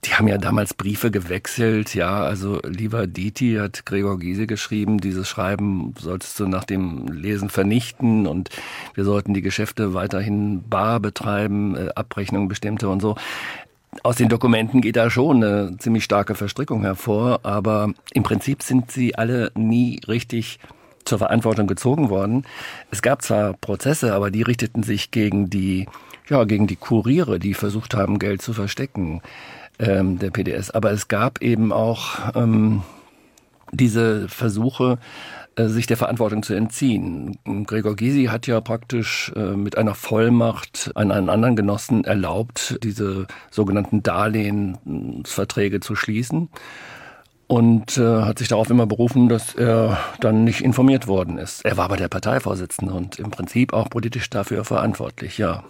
[0.04, 5.28] die haben ja damals Briefe gewechselt, ja, also lieber Diti hat Gregor Giese geschrieben, dieses
[5.28, 8.50] Schreiben solltest du nach dem Lesen vernichten und
[8.94, 13.16] wir sollten die Geschäfte weiterhin bar betreiben, äh, Abrechnung bestimmte und so.
[14.04, 18.92] aus den Dokumenten geht da schon eine ziemlich starke Verstrickung hervor, aber im Prinzip sind
[18.92, 20.60] sie alle nie richtig
[21.04, 22.44] zur Verantwortung gezogen worden.
[22.90, 25.86] Es gab zwar Prozesse, aber die richteten sich gegen die,
[26.28, 29.22] ja, gegen die Kuriere, die versucht haben, Geld zu verstecken,
[29.78, 30.70] ähm, der PDS.
[30.70, 32.82] Aber es gab eben auch ähm,
[33.72, 34.98] diese Versuche,
[35.58, 37.38] äh, sich der Verantwortung zu entziehen.
[37.66, 43.26] Gregor Gysi hat ja praktisch äh, mit einer Vollmacht an einen anderen Genossen erlaubt, diese
[43.50, 46.48] sogenannten Darlehensverträge zu schließen
[47.48, 51.64] und äh, hat sich darauf immer berufen, dass er dann nicht informiert worden ist.
[51.64, 55.64] Er war aber der Parteivorsitzende und im Prinzip auch politisch dafür verantwortlich, ja.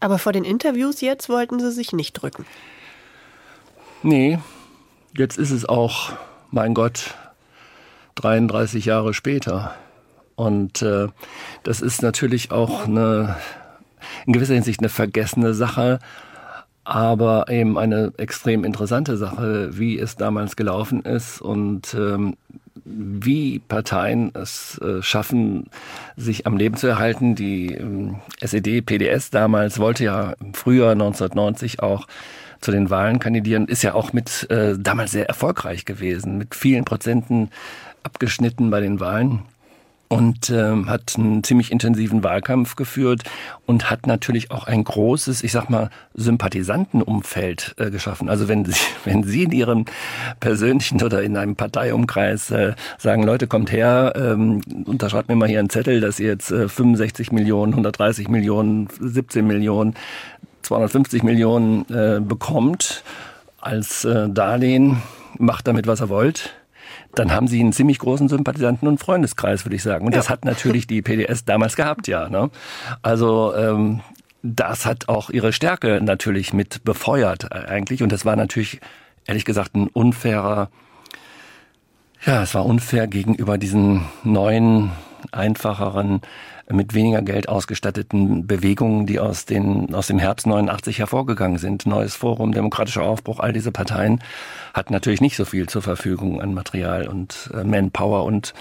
[0.00, 2.46] Aber vor den Interviews jetzt wollten Sie sich nicht drücken.
[4.02, 4.38] Nee,
[5.16, 6.12] jetzt ist es auch,
[6.50, 7.14] mein Gott,
[8.16, 9.74] 33 Jahre später.
[10.34, 11.08] Und äh,
[11.62, 13.36] das ist natürlich auch eine,
[14.26, 15.98] in gewisser Hinsicht eine vergessene Sache,
[16.84, 22.36] aber eben eine extrem interessante Sache, wie es damals gelaufen ist und ähm,
[22.84, 25.68] wie Parteien es äh, schaffen,
[26.16, 27.34] sich am Leben zu erhalten.
[27.34, 32.06] Die ähm, SED, PDS damals wollte ja im Frühjahr 1990 auch
[32.60, 36.84] zu den Wahlen kandidieren, ist ja auch mit äh, damals sehr erfolgreich gewesen, mit vielen
[36.84, 37.50] Prozenten
[38.02, 39.42] abgeschnitten bei den Wahlen
[40.08, 43.22] und ähm, hat einen ziemlich intensiven Wahlkampf geführt
[43.66, 48.28] und hat natürlich auch ein großes, ich sag mal, Sympathisantenumfeld äh, geschaffen.
[48.28, 49.84] Also wenn Sie, wenn Sie in Ihrem
[50.40, 55.58] persönlichen oder in einem Parteiumkreis äh, sagen, Leute, kommt her, ähm, unterschreibt mir mal hier
[55.58, 59.94] einen Zettel, dass ihr jetzt äh, 65 Millionen, 130 Millionen, 17 Millionen,
[60.66, 63.02] 250 Millionen äh, bekommt
[63.60, 65.02] als äh, Darlehen,
[65.38, 66.54] macht damit, was er wollt
[67.18, 70.06] dann haben sie einen ziemlich großen Sympathisanten- und Freundeskreis, würde ich sagen.
[70.06, 70.18] Und ja.
[70.18, 72.28] das hat natürlich die PDS damals gehabt, ja.
[72.28, 72.50] Ne?
[73.02, 74.00] Also ähm,
[74.42, 78.02] das hat auch ihre Stärke natürlich mit befeuert äh, eigentlich.
[78.02, 78.80] Und das war natürlich,
[79.24, 80.70] ehrlich gesagt, ein unfairer,
[82.24, 84.92] ja, es war unfair gegenüber diesen neuen,
[85.32, 86.20] einfacheren
[86.70, 91.86] mit weniger Geld ausgestatteten Bewegungen, die aus, den, aus dem Herbst 89 hervorgegangen sind.
[91.86, 94.20] Neues Forum, demokratischer Aufbruch, all diese Parteien
[94.74, 98.52] hatten natürlich nicht so viel zur Verfügung an Material und äh, Manpower und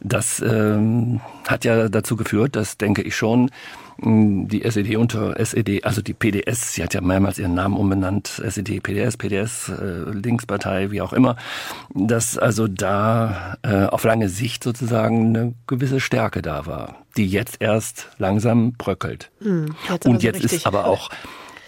[0.00, 3.50] das ähm, hat ja dazu geführt, dass, denke ich schon,
[3.98, 8.80] die SED unter SED, also die PDS, sie hat ja mehrmals ihren Namen umbenannt, SED,
[8.80, 11.36] PDS, PDS, äh, Linkspartei, wie auch immer,
[11.94, 17.56] dass also da äh, auf lange Sicht sozusagen eine gewisse Stärke da war, die jetzt
[17.60, 19.30] erst langsam bröckelt.
[19.40, 20.52] Mhm, jetzt Und jetzt richtig.
[20.60, 21.10] ist aber auch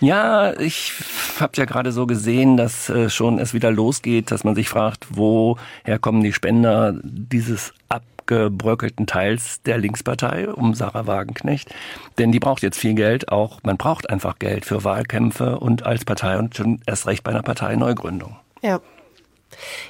[0.01, 0.93] ja, ich
[1.41, 5.07] habe ja gerade so gesehen, dass äh, schon es wieder losgeht, dass man sich fragt,
[5.11, 11.73] woher kommen die Spender dieses ab abgebröckelten Teils der Linkspartei um Sarah Wagenknecht.
[12.19, 16.05] Denn die braucht jetzt viel Geld, auch man braucht einfach Geld für Wahlkämpfe und als
[16.05, 18.37] Partei und schon erst recht bei einer Parteineugründung.
[18.63, 18.81] Ja.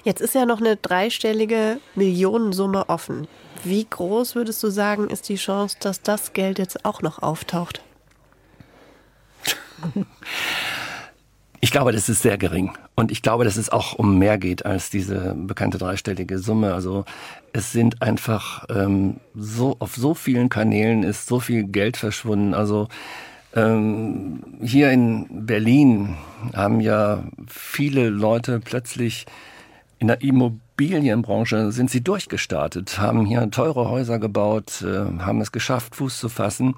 [0.04, 3.26] Jetzt ist ja noch eine dreistellige Millionensumme offen.
[3.64, 7.82] Wie groß würdest du sagen, ist die Chance, dass das Geld jetzt auch noch auftaucht?
[11.66, 12.70] Ich glaube, das ist sehr gering.
[12.94, 16.72] Und ich glaube, dass es auch um mehr geht als diese bekannte dreistellige Summe.
[16.72, 17.04] Also
[17.52, 22.54] es sind einfach ähm, so auf so vielen Kanälen ist so viel Geld verschwunden.
[22.54, 22.86] Also
[23.52, 26.16] ähm, hier in Berlin
[26.54, 29.26] haben ja viele Leute plötzlich
[29.98, 35.96] in der Immobilienbranche sind sie durchgestartet, haben hier teure Häuser gebaut, äh, haben es geschafft,
[35.96, 36.76] Fuß zu fassen.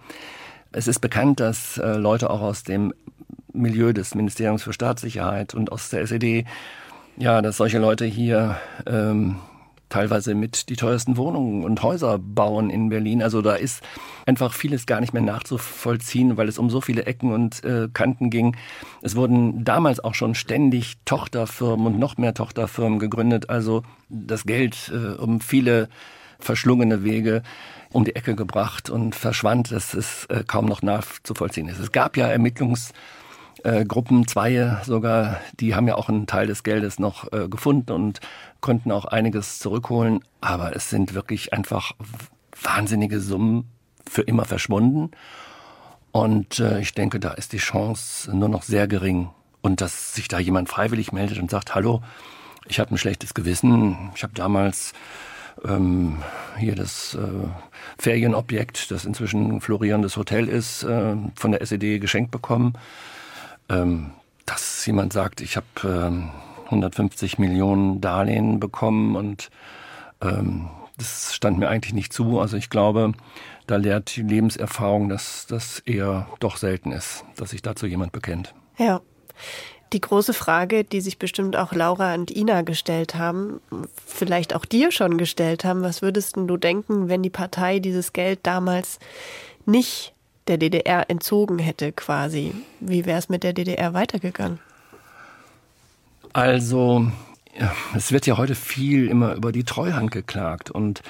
[0.72, 2.94] Es ist bekannt, dass äh, Leute auch aus dem
[3.58, 6.44] Milieu des Ministeriums für Staatssicherheit und aus der SED,
[7.16, 9.36] ja, dass solche Leute hier ähm,
[9.88, 13.22] teilweise mit die teuersten Wohnungen und Häuser bauen in Berlin.
[13.22, 13.82] Also da ist
[14.26, 18.30] einfach vieles gar nicht mehr nachzuvollziehen, weil es um so viele Ecken und äh, Kanten
[18.30, 18.56] ging.
[19.02, 23.48] Es wurden damals auch schon ständig Tochterfirmen und noch mehr Tochterfirmen gegründet.
[23.50, 25.88] Also das Geld äh, um viele
[26.38, 27.42] verschlungene Wege
[27.90, 31.78] um die Ecke gebracht und verschwand, dass es äh, kaum noch nachzuvollziehen ist.
[31.78, 32.92] Es gab ja Ermittlungs
[33.64, 37.92] äh, Gruppen, zwei sogar, die haben ja auch einen Teil des Geldes noch äh, gefunden
[37.92, 38.20] und
[38.60, 40.20] konnten auch einiges zurückholen.
[40.40, 41.92] Aber es sind wirklich einfach
[42.60, 43.70] wahnsinnige Summen
[44.08, 45.10] für immer verschwunden.
[46.12, 49.30] Und äh, ich denke, da ist die Chance nur noch sehr gering.
[49.60, 52.02] Und dass sich da jemand freiwillig meldet und sagt, hallo,
[52.66, 54.10] ich habe ein schlechtes Gewissen.
[54.14, 54.92] Ich habe damals
[55.64, 56.22] ähm,
[56.56, 57.48] hier das äh,
[57.98, 62.74] Ferienobjekt, das inzwischen ein florierendes Hotel ist, äh, von der SED geschenkt bekommen
[63.68, 64.12] ähm,
[64.46, 66.30] dass jemand sagt, ich habe ähm,
[66.66, 69.50] 150 Millionen Darlehen bekommen und
[70.20, 72.40] ähm, das stand mir eigentlich nicht zu.
[72.40, 73.12] Also ich glaube,
[73.66, 78.54] da lehrt die Lebenserfahrung, dass das eher doch selten ist, dass sich dazu jemand bekennt.
[78.76, 79.00] Ja.
[79.94, 83.60] Die große Frage, die sich bestimmt auch Laura und Ina gestellt haben,
[84.04, 88.40] vielleicht auch dir schon gestellt haben, was würdest du denken, wenn die Partei dieses Geld
[88.42, 88.98] damals
[89.64, 90.12] nicht
[90.48, 92.52] der DDR entzogen hätte quasi?
[92.80, 94.58] Wie wäre es mit der DDR weitergegangen?
[96.32, 97.10] Also,
[97.94, 101.02] es wird ja heute viel immer über die Treuhand geklagt und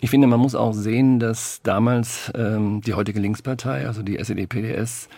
[0.00, 5.08] ich finde, man muss auch sehen, dass damals ähm, die heutige Linkspartei, also die SED-PDS,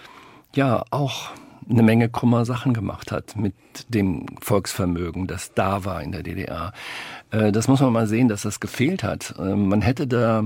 [0.54, 1.30] ja auch
[1.68, 3.54] eine Menge krummer Sachen gemacht hat mit
[3.88, 6.72] dem Volksvermögen, das da war in der DDR.
[7.30, 9.34] Äh, das muss man mal sehen, dass das gefehlt hat.
[9.38, 10.44] Äh, man hätte da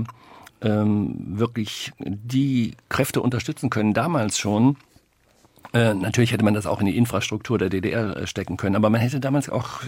[0.61, 4.77] ähm, wirklich die Kräfte unterstützen können, damals schon.
[5.73, 8.89] Äh, natürlich hätte man das auch in die Infrastruktur der DDR äh, stecken können, aber
[8.89, 9.81] man hätte damals auch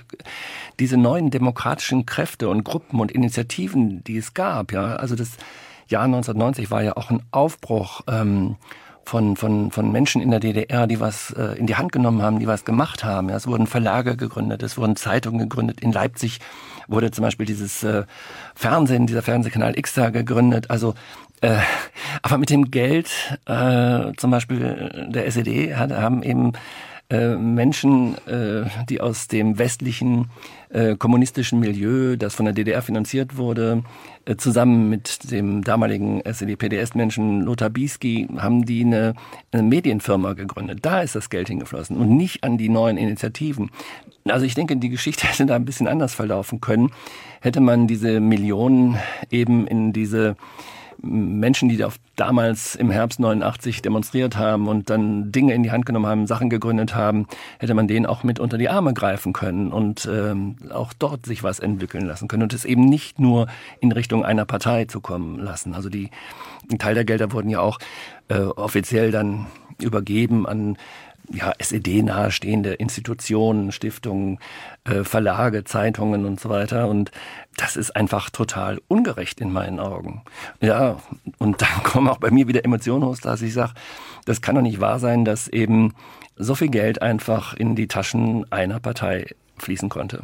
[0.79, 5.31] diese neuen demokratischen Kräfte und Gruppen und Initiativen, die es gab, ja, also das
[5.87, 8.01] Jahr 1990 war ja auch ein Aufbruch.
[8.07, 8.55] Ähm,
[9.05, 12.39] von, von, von Menschen in der DDR, die was äh, in die Hand genommen haben,
[12.39, 13.29] die was gemacht haben.
[13.29, 15.81] Ja, es wurden Verlage gegründet, es wurden Zeitungen gegründet.
[15.81, 16.39] In Leipzig
[16.87, 18.03] wurde zum Beispiel dieses äh,
[18.55, 20.69] Fernsehen, dieser Fernsehkanal X da gegründet.
[20.69, 20.95] Also
[21.41, 21.57] äh,
[22.21, 23.09] aber mit dem Geld
[23.45, 26.53] äh, zum Beispiel der SED hat, haben eben
[27.09, 30.29] äh, Menschen, äh, die aus dem westlichen
[30.69, 33.83] äh, kommunistischen Milieu, das von der DDR finanziert wurde,
[34.25, 39.13] äh, zusammen mit dem damaligen SED-PDS-Menschen Lothar Bieski, haben die eine,
[39.51, 40.79] eine Medienfirma gegründet.
[40.81, 43.69] Da ist das Geld hingeflossen und nicht an die neuen Initiativen.
[44.25, 46.91] Also ich denke, die Geschichte hätte da ein bisschen anders verlaufen können,
[47.41, 48.97] hätte man diese Millionen
[49.29, 50.35] eben in diese
[51.03, 51.85] Menschen, die
[52.15, 56.49] damals im Herbst 89 demonstriert haben und dann Dinge in die Hand genommen haben, Sachen
[56.49, 57.27] gegründet haben,
[57.59, 61.43] hätte man denen auch mit unter die Arme greifen können und ähm, auch dort sich
[61.43, 63.47] was entwickeln lassen können und es eben nicht nur
[63.81, 65.73] in Richtung einer Partei zu kommen lassen.
[65.73, 66.09] Also die,
[66.71, 67.79] ein Teil der Gelder wurden ja auch
[68.29, 69.47] äh, offiziell dann
[69.81, 70.77] übergeben an
[71.31, 74.39] ja, SED nahestehende Institutionen, Stiftungen,
[74.83, 76.89] äh, Verlage, Zeitungen und so weiter.
[76.89, 77.11] Und
[77.57, 80.23] das ist einfach total ungerecht in meinen Augen.
[80.61, 80.97] Ja,
[81.37, 83.73] und dann kommen auch bei mir wieder Emotionen hoch, dass ich sage,
[84.25, 85.93] das kann doch nicht wahr sein, dass eben
[86.35, 90.23] so viel Geld einfach in die Taschen einer Partei fließen konnte.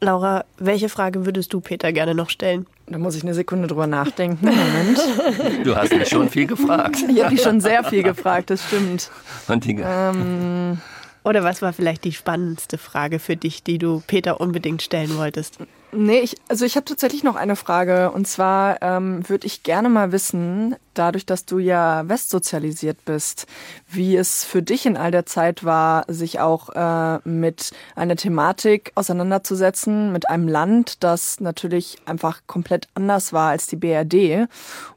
[0.00, 2.66] Laura, welche Frage würdest du Peter gerne noch stellen?
[2.86, 4.44] Da muss ich eine Sekunde drüber nachdenken.
[4.44, 5.66] Moment.
[5.66, 6.98] Du hast mich schon viel gefragt.
[7.08, 9.10] Ich habe dich schon sehr viel gefragt, das stimmt.
[9.48, 10.78] Und die, ähm,
[11.22, 15.58] oder was war vielleicht die spannendste Frage für dich, die du Peter unbedingt stellen wolltest?
[15.96, 18.10] Nee, ich, also ich habe tatsächlich noch eine Frage.
[18.10, 23.46] Und zwar ähm, würde ich gerne mal wissen, dadurch, dass du ja westsozialisiert bist,
[23.88, 28.92] wie es für dich in all der Zeit war, sich auch äh, mit einer Thematik
[28.94, 34.48] auseinanderzusetzen, mit einem Land, das natürlich einfach komplett anders war als die BRD.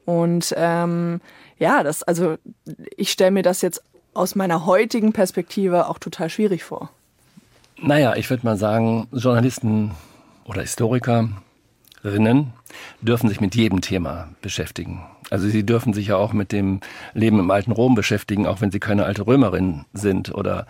[0.05, 1.21] Und ähm,
[1.60, 2.38] ja, das, also
[2.95, 3.83] ich stelle mir das jetzt
[4.13, 6.89] aus meiner heutigen Perspektive auch total schwierig vor.
[7.79, 9.91] Naja, ich würde mal sagen, Journalisten
[10.47, 12.53] oder Historikerinnen
[13.01, 15.03] dürfen sich mit jedem Thema beschäftigen.
[15.29, 16.79] Also sie dürfen sich ja auch mit dem
[17.13, 20.33] Leben im alten Rom beschäftigen, auch wenn sie keine alte Römerin sind.
[20.33, 20.67] Oder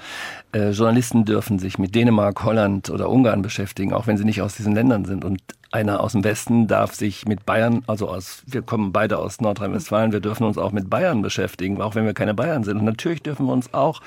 [0.51, 4.55] äh, Journalisten dürfen sich mit Dänemark, Holland oder Ungarn beschäftigen, auch wenn sie nicht aus
[4.55, 5.23] diesen Ländern sind.
[5.23, 9.41] Und einer aus dem Westen darf sich mit Bayern, also aus, wir kommen beide aus
[9.41, 12.79] Nordrhein-Westfalen, wir dürfen uns auch mit Bayern beschäftigen, auch wenn wir keine Bayern sind.
[12.79, 14.01] Und natürlich dürfen wir uns auch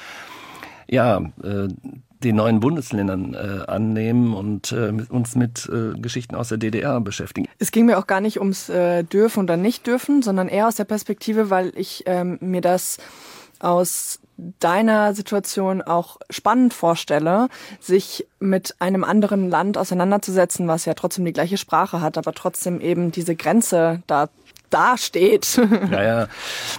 [0.89, 1.69] ja, äh,
[2.23, 7.49] den neuen Bundesländern äh, annehmen und äh, uns mit äh, Geschichten aus der DDR beschäftigen.
[7.59, 10.77] Es ging mir auch gar nicht ums äh, dürfen oder nicht dürfen, sondern eher aus
[10.77, 12.99] der Perspektive, weil ich ähm, mir das
[13.61, 14.21] aus
[14.59, 21.33] deiner Situation auch spannend vorstelle, sich mit einem anderen Land auseinanderzusetzen, was ja trotzdem die
[21.33, 24.31] gleiche Sprache hat, aber trotzdem eben diese Grenze da
[24.71, 25.61] dasteht.
[25.91, 26.29] Naja,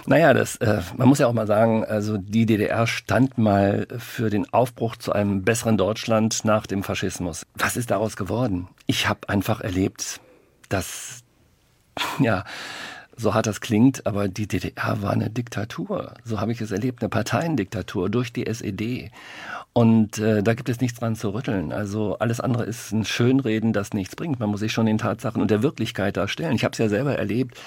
[0.06, 4.30] naja, das, äh, man muss ja auch mal sagen, also die DDR stand mal für
[4.30, 7.46] den Aufbruch zu einem besseren Deutschland nach dem Faschismus.
[7.54, 8.68] Was ist daraus geworden?
[8.86, 10.20] Ich habe einfach erlebt,
[10.68, 11.20] dass
[12.18, 12.44] ja
[13.22, 16.14] so hart das klingt, aber die DDR war eine Diktatur.
[16.24, 19.10] So habe ich es erlebt, eine Parteiendiktatur durch die SED.
[19.72, 21.72] Und äh, da gibt es nichts dran zu rütteln.
[21.72, 24.38] Also alles andere ist ein Schönreden, das nichts bringt.
[24.38, 26.54] Man muss sich schon den Tatsachen und der Wirklichkeit darstellen.
[26.54, 27.58] Ich habe es ja selber erlebt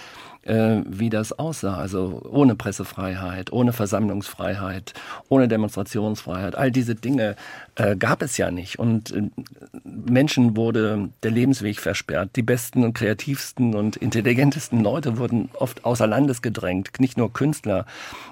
[0.46, 1.76] äh, wie das aussah.
[1.76, 4.94] Also ohne Pressefreiheit, ohne Versammlungsfreiheit,
[5.28, 6.56] ohne Demonstrationsfreiheit.
[6.56, 7.36] All diese Dinge
[7.76, 8.80] äh, gab es ja nicht.
[8.80, 9.24] Und äh,
[9.84, 12.32] Menschen wurde der Lebensweg versperrt.
[12.36, 17.00] Die besten und kreativsten und intelligentesten Leute wurden oft außer Landes gedrängt.
[17.00, 17.86] Nicht nur Künstler,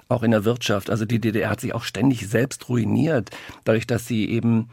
[0.07, 0.89] auch in der Wirtschaft.
[0.89, 3.31] Also die DDR hat sich auch ständig selbst ruiniert,
[3.65, 4.69] dadurch, dass sie eben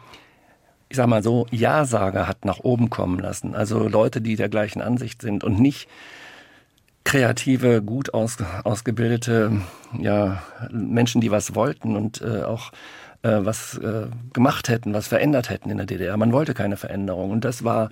[0.90, 3.54] ich sag mal so, Ja-Sager hat nach oben kommen lassen.
[3.54, 5.86] Also Leute, die der gleichen Ansicht sind und nicht
[7.04, 9.52] kreative, gut aus, ausgebildete
[9.98, 12.72] ja, Menschen, die was wollten und äh, auch
[13.22, 16.16] äh, was äh, gemacht hätten, was verändert hätten in der DDR.
[16.16, 17.30] Man wollte keine Veränderung.
[17.30, 17.90] Und das war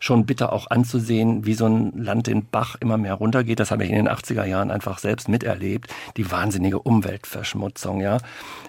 [0.00, 3.58] schon bitter auch anzusehen, wie so ein Land den Bach immer mehr runtergeht.
[3.58, 5.92] Das habe ich in den 80er Jahren einfach selbst miterlebt.
[6.16, 8.18] Die wahnsinnige Umweltverschmutzung, ja.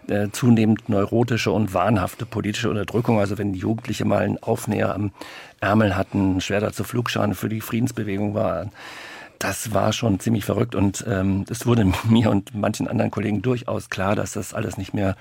[0.08, 3.20] Äh, zunehmend neurotische und wahnhafte politische Unterdrückung.
[3.20, 5.12] Also wenn die Jugendliche mal einen Aufnäher am
[5.60, 8.72] Ärmel hatten, schwer dazu Flugscharen für die Friedensbewegung waren.
[9.40, 13.90] Das war schon ziemlich verrückt und ähm, es wurde mir und manchen anderen Kollegen durchaus
[13.90, 15.16] klar, dass das alles nicht mehr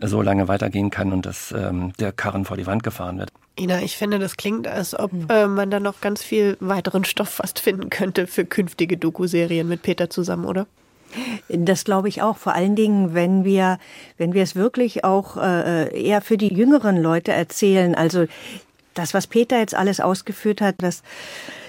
[0.00, 3.30] so lange weitergehen kann und dass ähm, der Karren vor die Wand gefahren wird.
[3.58, 5.26] Ina, ich finde, das klingt, als ob hm.
[5.28, 9.82] äh, man da noch ganz viel weiteren Stoff fast finden könnte für künftige Doku-Serien mit
[9.82, 10.66] Peter zusammen, oder?
[11.48, 12.38] Das glaube ich auch.
[12.38, 13.78] Vor allen Dingen, wenn wir,
[14.16, 17.94] wenn wir es wirklich auch äh, eher für die jüngeren Leute erzählen.
[17.94, 18.24] Also
[18.94, 21.02] das, was Peter jetzt alles ausgeführt hat, das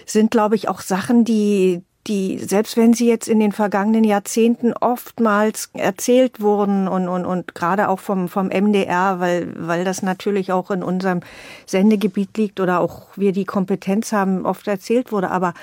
[0.06, 4.74] sind, glaube ich, auch Sachen, die, die, selbst wenn sie jetzt in den vergangenen Jahrzehnten
[4.74, 10.52] oftmals erzählt wurden und, und, und gerade auch vom, vom MDR, weil, weil das natürlich
[10.52, 11.22] auch in unserem
[11.66, 15.32] Sendegebiet liegt oder auch wir die Kompetenz haben, oft erzählt wurde.
[15.32, 15.54] Aber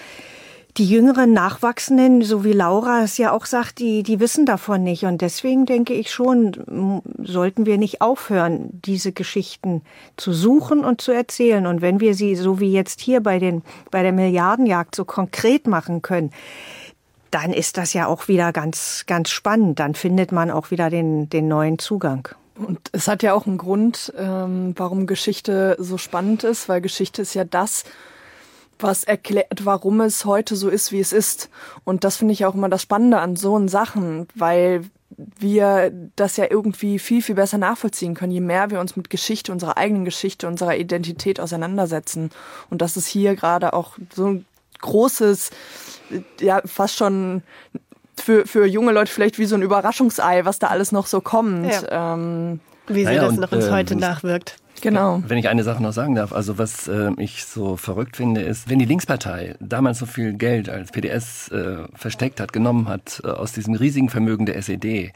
[0.76, 5.04] die jüngeren Nachwachsenden, so wie Laura es ja auch sagt, die, die wissen davon nicht.
[5.04, 9.82] Und deswegen denke ich schon, sollten wir nicht aufhören, diese Geschichten
[10.16, 11.66] zu suchen und zu erzählen.
[11.66, 15.66] Und wenn wir sie, so wie jetzt hier bei, den, bei der Milliardenjagd, so konkret
[15.66, 16.30] machen können,
[17.30, 19.78] dann ist das ja auch wieder ganz, ganz spannend.
[19.80, 22.28] Dann findet man auch wieder den, den neuen Zugang.
[22.56, 27.22] Und es hat ja auch einen Grund, ähm, warum Geschichte so spannend ist, weil Geschichte
[27.22, 27.84] ist ja das,
[28.82, 31.50] was erklärt, warum es heute so ist, wie es ist.
[31.84, 34.84] Und das finde ich auch immer das Spannende an so Sachen, weil
[35.38, 39.52] wir das ja irgendwie viel, viel besser nachvollziehen können, je mehr wir uns mit Geschichte,
[39.52, 42.30] unserer eigenen Geschichte, unserer Identität auseinandersetzen.
[42.70, 44.46] Und das ist hier gerade auch so ein
[44.80, 45.50] großes,
[46.40, 47.42] ja, fast schon
[48.16, 51.70] für, für junge Leute vielleicht wie so ein Überraschungsei, was da alles noch so kommt.
[51.70, 52.14] Ja.
[52.14, 54.56] Ähm, wie sie naja, das noch ins äh, Heute nachwirkt.
[54.80, 55.22] Genau.
[55.26, 58.68] Wenn ich eine Sache noch sagen darf, also was äh, ich so verrückt finde, ist,
[58.68, 63.28] wenn die Linkspartei damals so viel Geld als PDS äh, versteckt hat, genommen hat äh,
[63.28, 65.12] aus diesem riesigen Vermögen der SED,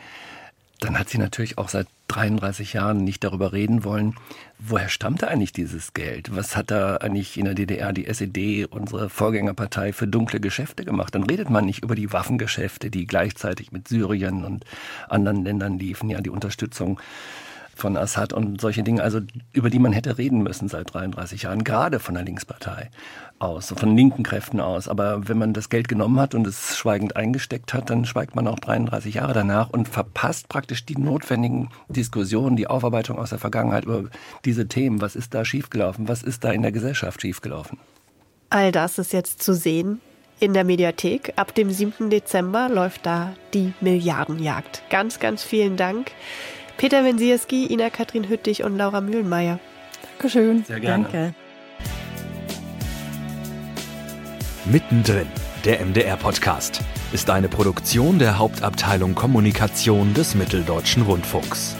[0.80, 4.16] dann hat sie natürlich auch seit 33 Jahren nicht darüber reden wollen,
[4.58, 6.36] woher stammte eigentlich dieses Geld?
[6.36, 11.14] Was hat da eigentlich in der DDR die SED, unsere Vorgängerpartei, für dunkle Geschäfte gemacht?
[11.14, 14.64] Dann redet man nicht über die Waffengeschäfte, die gleichzeitig mit Syrien und
[15.08, 17.00] anderen Ländern liefen, ja, die Unterstützung
[17.76, 19.20] von Assad und solche Dinge, also
[19.52, 22.90] über die man hätte reden müssen seit 33 Jahren, gerade von der Linkspartei
[23.38, 24.88] aus, von linken Kräften aus.
[24.88, 28.46] Aber wenn man das Geld genommen hat und es schweigend eingesteckt hat, dann schweigt man
[28.46, 33.84] auch 33 Jahre danach und verpasst praktisch die notwendigen Diskussionen, die Aufarbeitung aus der Vergangenheit
[33.84, 34.04] über
[34.44, 35.00] diese Themen.
[35.00, 36.08] Was ist da schiefgelaufen?
[36.08, 37.78] Was ist da in der Gesellschaft schiefgelaufen?
[38.50, 40.00] All das ist jetzt zu sehen
[40.40, 41.32] in der Mediathek.
[41.36, 42.10] Ab dem 7.
[42.10, 44.82] Dezember läuft da die Milliardenjagd.
[44.90, 46.12] Ganz, ganz vielen Dank.
[46.76, 49.58] Peter Wensierski, Ina Katrin Hüttich und Laura Mühlenmeier.
[50.10, 50.64] Dankeschön.
[50.64, 51.04] Sehr gerne.
[51.04, 51.34] Danke.
[54.66, 55.26] Mittendrin,
[55.64, 56.80] der MDR-Podcast,
[57.12, 61.76] ist eine Produktion der Hauptabteilung Kommunikation des Mitteldeutschen Rundfunks.